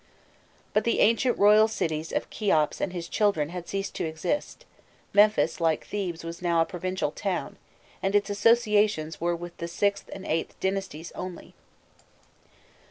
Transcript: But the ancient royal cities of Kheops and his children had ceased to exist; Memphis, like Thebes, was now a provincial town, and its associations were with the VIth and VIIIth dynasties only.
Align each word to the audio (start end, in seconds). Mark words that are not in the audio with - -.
But 0.73 0.83
the 0.83 0.99
ancient 0.99 1.37
royal 1.37 1.67
cities 1.67 2.11
of 2.11 2.27
Kheops 2.31 2.81
and 2.81 2.91
his 2.91 3.07
children 3.07 3.49
had 3.49 3.67
ceased 3.67 3.93
to 3.97 4.03
exist; 4.03 4.65
Memphis, 5.13 5.61
like 5.61 5.85
Thebes, 5.85 6.23
was 6.23 6.41
now 6.41 6.59
a 6.59 6.65
provincial 6.65 7.11
town, 7.11 7.55
and 8.01 8.15
its 8.15 8.31
associations 8.31 9.21
were 9.21 9.35
with 9.35 9.55
the 9.57 9.67
VIth 9.67 10.09
and 10.11 10.25
VIIIth 10.25 10.59
dynasties 10.59 11.11
only. 11.11 11.53